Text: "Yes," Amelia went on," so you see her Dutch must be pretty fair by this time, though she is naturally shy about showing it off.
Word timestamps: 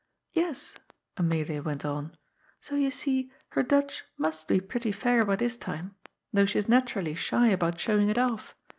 "Yes," 0.33 0.73
Amelia 1.15 1.61
went 1.61 1.85
on," 1.85 2.17
so 2.59 2.73
you 2.73 2.89
see 2.89 3.31
her 3.49 3.61
Dutch 3.61 4.03
must 4.17 4.47
be 4.47 4.59
pretty 4.59 4.91
fair 4.91 5.23
by 5.23 5.35
this 5.35 5.57
time, 5.57 5.93
though 6.33 6.47
she 6.47 6.57
is 6.57 6.67
naturally 6.67 7.13
shy 7.13 7.49
about 7.49 7.79
showing 7.79 8.09
it 8.09 8.17
off. 8.17 8.55